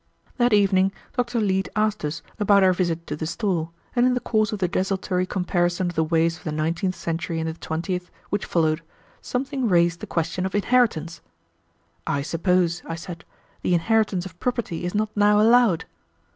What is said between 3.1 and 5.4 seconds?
the store, and in the course of the desultory